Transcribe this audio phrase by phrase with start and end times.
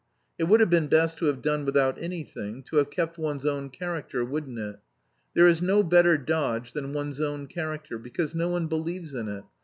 [0.39, 3.69] It would have been best to have done without anything, to have kept one's own
[3.69, 4.79] character, wouldn't it?
[5.35, 9.43] There is no better dodge than one's own character, because no one believes in it.